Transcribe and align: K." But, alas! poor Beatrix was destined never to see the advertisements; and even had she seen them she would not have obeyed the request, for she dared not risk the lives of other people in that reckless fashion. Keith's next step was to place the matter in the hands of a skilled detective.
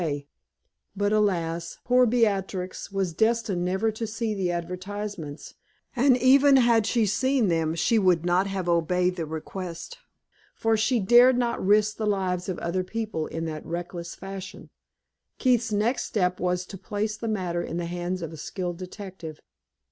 K." 0.01 0.27
But, 0.95 1.13
alas! 1.13 1.77
poor 1.85 2.07
Beatrix 2.07 2.91
was 2.91 3.13
destined 3.13 3.63
never 3.63 3.91
to 3.91 4.07
see 4.07 4.33
the 4.33 4.49
advertisements; 4.51 5.53
and 5.95 6.17
even 6.17 6.55
had 6.55 6.87
she 6.87 7.05
seen 7.05 7.49
them 7.49 7.75
she 7.75 7.99
would 7.99 8.25
not 8.25 8.47
have 8.47 8.67
obeyed 8.67 9.15
the 9.15 9.27
request, 9.27 9.99
for 10.55 10.75
she 10.75 10.99
dared 10.99 11.37
not 11.37 11.63
risk 11.63 11.97
the 11.97 12.07
lives 12.07 12.49
of 12.49 12.57
other 12.57 12.83
people 12.83 13.27
in 13.27 13.45
that 13.45 13.63
reckless 13.63 14.15
fashion. 14.15 14.71
Keith's 15.37 15.71
next 15.71 16.05
step 16.05 16.39
was 16.39 16.65
to 16.65 16.79
place 16.79 17.15
the 17.15 17.27
matter 17.27 17.61
in 17.61 17.77
the 17.77 17.85
hands 17.85 18.23
of 18.23 18.33
a 18.33 18.37
skilled 18.37 18.79
detective. 18.79 19.39